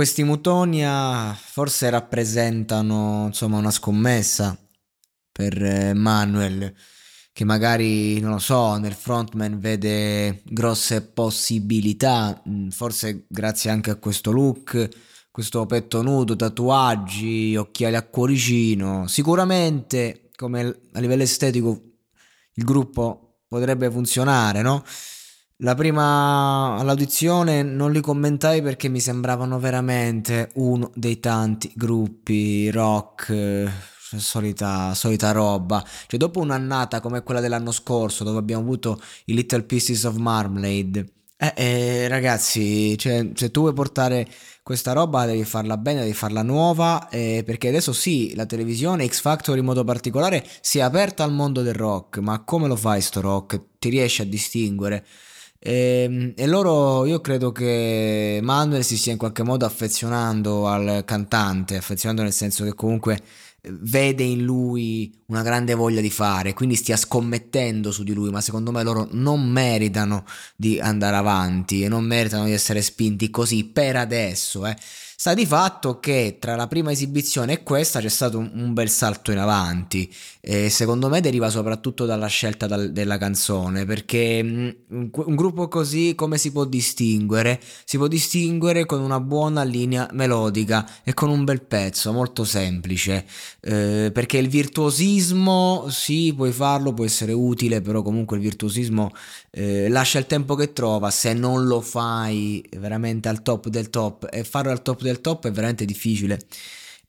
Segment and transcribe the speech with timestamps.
[0.00, 4.56] Questi Mutonia forse rappresentano insomma una scommessa
[5.30, 6.74] per eh, Manuel
[7.34, 13.96] che magari non lo so nel frontman vede grosse possibilità mm, forse grazie anche a
[13.96, 14.88] questo look
[15.30, 21.78] questo petto nudo tatuaggi occhiali a cuoricino sicuramente come a livello estetico
[22.54, 24.82] il gruppo potrebbe funzionare no?
[25.62, 33.28] La prima all'audizione non li commentai perché mi sembravano veramente uno dei tanti gruppi rock,
[33.28, 33.70] eh,
[34.16, 35.84] solita, solita roba.
[36.06, 41.12] Cioè, dopo un'annata come quella dell'anno scorso, dove abbiamo avuto i Little Pieces of Marmalade,
[41.36, 44.26] eh, eh, ragazzi, cioè, se tu vuoi portare
[44.62, 49.20] questa roba devi farla bene, devi farla nuova, eh, perché adesso sì, la televisione, X
[49.20, 53.02] Factor in modo particolare, si è aperta al mondo del rock, ma come lo fai
[53.02, 53.60] sto rock?
[53.78, 55.04] Ti riesci a distinguere?
[55.62, 61.02] E, ehm, e, loro, io credo che Manuel si stia in qualche modo affezionando al
[61.04, 63.20] cantante, affezionando nel senso che comunque
[63.62, 68.40] vede in lui una grande voglia di fare, quindi stia scommettendo su di lui, ma
[68.40, 70.24] secondo me loro non meritano
[70.56, 74.76] di andare avanti e non meritano di essere spinti così per adesso, eh.
[75.20, 78.88] Sta di fatto che tra la prima esibizione e questa c'è stato un, un bel
[78.88, 80.10] salto in avanti
[80.40, 85.68] e secondo me deriva soprattutto dalla scelta dal, della canzone perché mm, un, un, gruppo
[85.68, 87.60] così come si può distinguere?
[87.84, 93.26] Si può distinguere con una buona linea melodica e con un bel pezzo molto semplice
[93.62, 99.10] eh, perché il virtuosismo sì puoi farlo può essere utile però comunque il virtuosismo
[99.50, 101.10] eh, lascia il tempo che trova.
[101.10, 105.46] Se non lo fai veramente al top del top e farlo al top del top
[105.48, 106.38] è veramente difficile.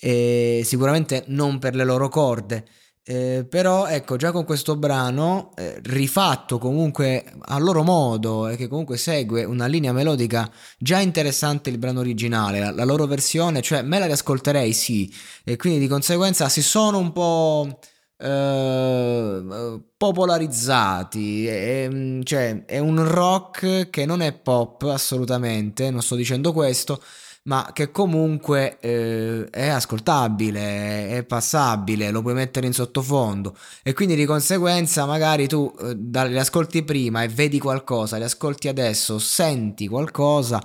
[0.00, 2.64] E sicuramente non per le loro corde
[3.10, 8.68] eh, però ecco già con questo brano eh, rifatto comunque a loro modo e che
[8.68, 13.80] comunque segue una linea melodica già interessante il brano originale la, la loro versione cioè
[13.80, 15.10] me la riascolterei sì.
[15.42, 17.78] E quindi di conseguenza si sono un po'
[18.20, 21.88] Uh, popolarizzati, è,
[22.24, 27.00] cioè è un rock che non è pop assolutamente, non sto dicendo questo,
[27.44, 33.56] ma che comunque eh, è ascoltabile, è passabile, lo puoi mettere in sottofondo.
[33.82, 38.68] E quindi di conseguenza magari tu eh, li ascolti prima e vedi qualcosa, li ascolti
[38.68, 40.62] adesso, senti qualcosa,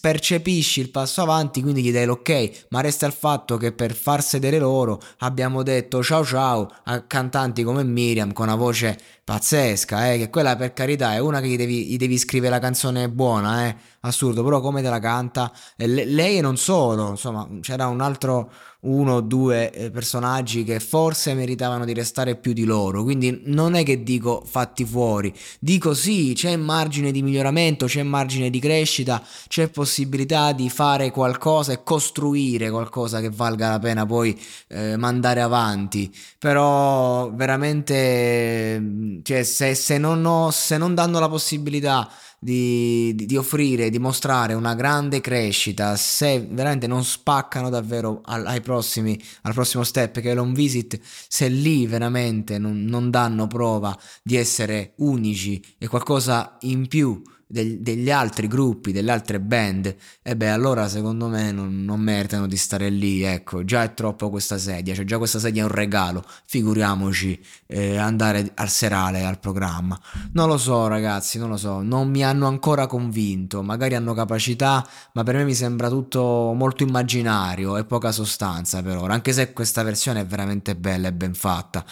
[0.00, 4.22] percepisci il passo avanti, quindi gli dai l'ok, ma resta il fatto che per far
[4.22, 10.18] sedere loro abbiamo detto ciao ciao a cantanti come Miriam con una voce pazzesca, eh,
[10.18, 13.68] che quella per carità è una che gli devi, gli devi scrivere la canzone buona,
[13.68, 18.00] eh, assurdo, però come te la canta, e lei e non solo, insomma c'era un
[18.00, 18.50] altro
[18.84, 23.74] uno o due eh, personaggi che forse meritavano di restare più di loro, quindi non
[23.74, 29.22] è che dico fatti fuori, dico sì, c'è margine di miglioramento, c'è margine di crescita,
[29.48, 35.40] c'è possibilità di fare qualcosa e costruire qualcosa che valga la pena poi eh, mandare
[35.40, 38.82] avanti, però veramente
[39.22, 42.08] cioè, se, se, non ho, se non danno la possibilità
[42.44, 48.46] di, di, di, offrire, di mostrare una grande crescita, se veramente non spaccano davvero al,
[48.46, 53.46] ai prossimi, al prossimo step che è l'on visit, se lì veramente non, non danno
[53.46, 59.94] prova di essere unici e qualcosa in più del, degli altri gruppi, delle altre band,
[60.22, 63.22] e beh, allora secondo me non, non, meritano di stare lì.
[63.22, 66.24] Ecco, già è troppo questa sedia, cioè già questa sedia è un regalo.
[66.46, 69.98] Figuriamoci eh, andare al serale, al programma.
[70.32, 73.62] Non lo so, ragazzi, non lo so, non mi hanno ancora convinto.
[73.62, 78.96] Magari hanno capacità, ma per me mi sembra tutto molto immaginario e poca sostanza per
[78.96, 79.14] ora.
[79.14, 81.84] Anche se questa versione è veramente bella e ben fatta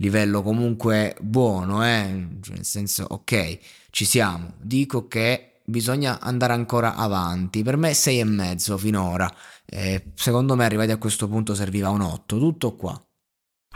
[0.00, 2.26] livello comunque buono, eh?
[2.40, 3.58] Cioè, nel senso, ok,
[3.90, 4.54] ci siamo.
[4.58, 7.62] Dico che bisogna andare ancora avanti.
[7.62, 9.32] Per me 6 e mezzo finora.
[9.64, 12.38] Eh, secondo me arrivati a questo punto serviva un 8.
[12.38, 13.00] Tutto qua.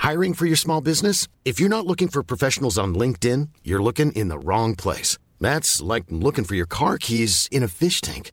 [0.03, 1.29] Hiring for your small business?
[1.45, 5.17] If you're not looking for professionals on LinkedIn, you're looking in the wrong place.
[5.41, 8.33] That's like looking for your car keys in a fish tank.